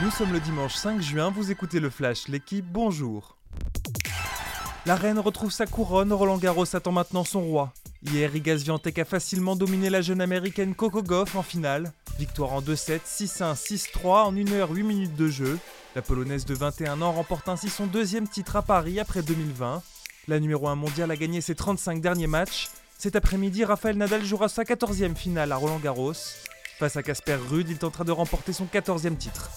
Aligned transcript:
Nous 0.00 0.12
sommes 0.12 0.32
le 0.32 0.38
dimanche 0.38 0.76
5 0.76 1.00
juin, 1.00 1.28
vous 1.28 1.50
écoutez 1.50 1.80
le 1.80 1.90
Flash, 1.90 2.28
l'équipe, 2.28 2.64
bonjour. 2.64 3.36
La 4.86 4.94
reine 4.94 5.18
retrouve 5.18 5.50
sa 5.50 5.66
couronne, 5.66 6.12
Roland 6.12 6.38
Garros 6.38 6.76
attend 6.76 6.92
maintenant 6.92 7.24
son 7.24 7.40
roi. 7.40 7.72
Hier, 8.04 8.34
Iga 8.34 8.56
Swiatek 8.56 9.00
a 9.00 9.04
facilement 9.04 9.56
dominé 9.56 9.90
la 9.90 10.00
jeune 10.00 10.20
américaine 10.20 10.76
Coco 10.76 11.02
Goff 11.02 11.34
en 11.34 11.42
finale. 11.42 11.92
Victoire 12.16 12.52
en 12.52 12.62
2-7, 12.62 13.00
6-1, 13.06 13.56
6-3 13.56 14.06
en 14.06 14.36
1 14.36 14.44
h 14.44 14.72
8 14.72 14.82
minutes 14.84 15.16
de 15.16 15.26
jeu. 15.26 15.58
La 15.96 16.02
polonaise 16.02 16.44
de 16.44 16.54
21 16.54 17.02
ans 17.02 17.10
remporte 17.10 17.48
ainsi 17.48 17.68
son 17.68 17.86
deuxième 17.86 18.28
titre 18.28 18.54
à 18.54 18.62
Paris 18.62 19.00
après 19.00 19.22
2020. 19.22 19.82
La 20.28 20.38
numéro 20.38 20.68
1 20.68 20.76
mondiale 20.76 21.10
a 21.10 21.16
gagné 21.16 21.40
ses 21.40 21.56
35 21.56 22.00
derniers 22.00 22.28
matchs. 22.28 22.68
Cet 22.98 23.16
après-midi, 23.16 23.64
Rafael 23.64 23.96
Nadal 23.96 24.24
jouera 24.24 24.48
sa 24.48 24.62
14e 24.62 25.16
finale 25.16 25.50
à 25.50 25.56
Roland 25.56 25.80
Garros. 25.80 26.12
Face 26.78 26.96
à 26.96 27.02
Casper 27.02 27.34
Ruud, 27.50 27.68
il 27.68 27.78
tentera 27.78 28.04
de 28.04 28.12
remporter 28.12 28.52
son 28.52 28.66
14e 28.66 29.16
titre. 29.16 29.50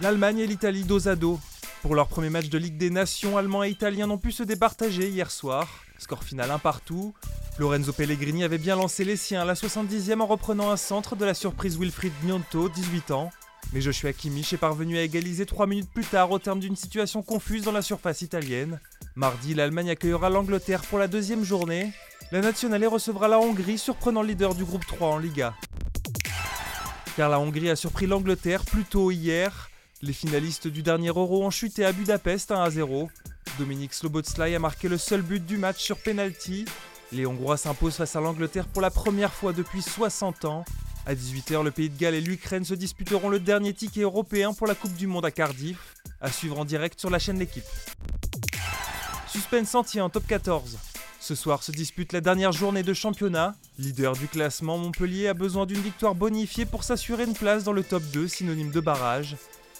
L'Allemagne 0.00 0.38
et 0.38 0.46
l'Italie 0.46 0.84
dos 0.84 1.08
à 1.08 1.16
dos. 1.16 1.40
Pour 1.82 1.96
leur 1.96 2.06
premier 2.06 2.30
match 2.30 2.48
de 2.48 2.56
Ligue 2.56 2.76
des 2.76 2.88
Nations, 2.88 3.36
Allemands 3.36 3.64
et 3.64 3.70
Italiens 3.70 4.06
n'ont 4.06 4.16
pu 4.16 4.30
se 4.30 4.44
départager 4.44 5.08
hier 5.08 5.28
soir. 5.28 5.68
Score 5.98 6.22
final 6.22 6.52
un 6.52 6.60
partout. 6.60 7.14
Lorenzo 7.58 7.92
Pellegrini 7.92 8.44
avait 8.44 8.58
bien 8.58 8.76
lancé 8.76 9.04
les 9.04 9.16
siens 9.16 9.42
à 9.42 9.44
la 9.44 9.54
70e 9.54 10.20
en 10.20 10.26
reprenant 10.26 10.70
un 10.70 10.76
centre 10.76 11.16
de 11.16 11.24
la 11.24 11.34
surprise 11.34 11.76
Wilfried 11.76 12.12
Gnonto, 12.22 12.68
18 12.68 13.10
ans. 13.10 13.32
Mais 13.72 13.80
Joshua 13.80 14.12
Kimmich 14.12 14.52
est 14.52 14.58
parvenu 14.58 14.98
à 14.98 15.02
égaliser 15.02 15.46
3 15.46 15.66
minutes 15.66 15.90
plus 15.92 16.04
tard 16.04 16.30
au 16.30 16.38
terme 16.38 16.60
d'une 16.60 16.76
situation 16.76 17.22
confuse 17.22 17.64
dans 17.64 17.72
la 17.72 17.82
surface 17.82 18.22
italienne. 18.22 18.78
Mardi, 19.16 19.52
l'Allemagne 19.52 19.90
accueillera 19.90 20.30
l'Angleterre 20.30 20.82
pour 20.82 21.00
la 21.00 21.08
deuxième 21.08 21.42
journée. 21.42 21.92
La 22.30 22.40
nationale 22.40 22.86
recevra 22.86 23.26
la 23.26 23.40
Hongrie, 23.40 23.78
surprenant 23.78 24.22
leader 24.22 24.54
du 24.54 24.64
groupe 24.64 24.86
3 24.86 25.08
en 25.08 25.18
Liga. 25.18 25.56
Car 27.16 27.28
la 27.28 27.40
Hongrie 27.40 27.70
a 27.70 27.74
surpris 27.74 28.06
l'Angleterre 28.06 28.64
plus 28.64 28.84
tôt 28.84 29.10
hier. 29.10 29.68
Les 30.00 30.12
finalistes 30.12 30.68
du 30.68 30.84
dernier 30.84 31.08
Euro 31.08 31.44
ont 31.44 31.50
chuté 31.50 31.84
à 31.84 31.90
Budapest 31.90 32.52
1 32.52 32.62
à 32.62 32.70
0. 32.70 33.10
Dominique 33.58 33.92
Slobodslai 33.92 34.54
a 34.54 34.60
marqué 34.60 34.88
le 34.88 34.96
seul 34.96 35.22
but 35.22 35.44
du 35.44 35.58
match 35.58 35.82
sur 35.82 35.98
penalty. 35.98 36.66
Les 37.10 37.26
Hongrois 37.26 37.56
s'imposent 37.56 37.96
face 37.96 38.14
à 38.14 38.20
l'Angleterre 38.20 38.68
pour 38.68 38.80
la 38.80 38.90
première 38.90 39.34
fois 39.34 39.52
depuis 39.52 39.82
60 39.82 40.44
ans. 40.44 40.64
À 41.04 41.14
18h, 41.14 41.64
le 41.64 41.72
Pays 41.72 41.90
de 41.90 41.98
Galles 41.98 42.14
et 42.14 42.20
l'Ukraine 42.20 42.64
se 42.64 42.74
disputeront 42.74 43.28
le 43.28 43.40
dernier 43.40 43.74
ticket 43.74 44.02
européen 44.02 44.52
pour 44.52 44.68
la 44.68 44.76
Coupe 44.76 44.94
du 44.94 45.08
Monde 45.08 45.24
à 45.24 45.32
Cardiff. 45.32 45.96
À 46.20 46.30
suivre 46.30 46.60
en 46.60 46.64
direct 46.64 47.00
sur 47.00 47.10
la 47.10 47.18
chaîne 47.18 47.40
L'équipe. 47.40 47.64
Suspense 49.26 49.74
entier 49.74 50.00
en 50.00 50.10
top 50.10 50.28
14. 50.28 50.78
Ce 51.18 51.34
soir 51.34 51.64
se 51.64 51.72
dispute 51.72 52.12
la 52.12 52.20
dernière 52.20 52.52
journée 52.52 52.84
de 52.84 52.94
championnat. 52.94 53.56
Leader 53.80 54.12
du 54.12 54.28
classement, 54.28 54.78
Montpellier 54.78 55.26
a 55.26 55.34
besoin 55.34 55.66
d'une 55.66 55.80
victoire 55.80 56.14
bonifiée 56.14 56.66
pour 56.66 56.84
s'assurer 56.84 57.24
une 57.24 57.34
place 57.34 57.64
dans 57.64 57.72
le 57.72 57.82
top 57.82 58.04
2, 58.12 58.28
synonyme 58.28 58.70
de 58.70 58.80
barrage. 58.80 59.36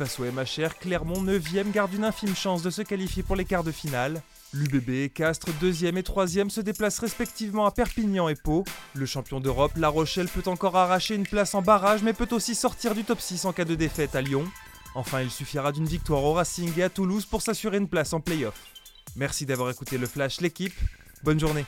Face 0.00 0.18
au 0.18 0.24
MHR, 0.24 0.78
Clermont 0.80 1.22
9e 1.22 1.72
garde 1.72 1.92
une 1.92 2.04
infime 2.04 2.34
chance 2.34 2.62
de 2.62 2.70
se 2.70 2.80
qualifier 2.80 3.22
pour 3.22 3.36
les 3.36 3.44
quarts 3.44 3.64
de 3.64 3.70
finale. 3.70 4.22
L'UBB 4.54 5.12
Castres 5.12 5.50
2e 5.60 5.98
et 5.98 6.00
3e 6.00 6.48
se 6.48 6.62
déplacent 6.62 7.00
respectivement 7.00 7.66
à 7.66 7.70
Perpignan 7.70 8.26
et 8.30 8.34
Pau. 8.34 8.64
Le 8.94 9.04
champion 9.04 9.40
d'Europe, 9.40 9.72
La 9.76 9.90
Rochelle, 9.90 10.28
peut 10.28 10.48
encore 10.48 10.74
arracher 10.74 11.16
une 11.16 11.26
place 11.26 11.54
en 11.54 11.60
barrage 11.60 12.02
mais 12.02 12.14
peut 12.14 12.28
aussi 12.30 12.54
sortir 12.54 12.94
du 12.94 13.04
top 13.04 13.20
6 13.20 13.44
en 13.44 13.52
cas 13.52 13.66
de 13.66 13.74
défaite 13.74 14.14
à 14.14 14.22
Lyon. 14.22 14.46
Enfin, 14.94 15.20
il 15.20 15.30
suffira 15.30 15.70
d'une 15.70 15.84
victoire 15.84 16.24
au 16.24 16.32
Racing 16.32 16.72
et 16.78 16.84
à 16.84 16.88
Toulouse 16.88 17.26
pour 17.26 17.42
s'assurer 17.42 17.76
une 17.76 17.86
place 17.86 18.14
en 18.14 18.20
play-off. 18.20 18.54
Merci 19.16 19.44
d'avoir 19.44 19.68
écouté 19.68 19.98
le 19.98 20.06
Flash, 20.06 20.40
l'équipe. 20.40 20.72
Bonne 21.24 21.38
journée. 21.38 21.66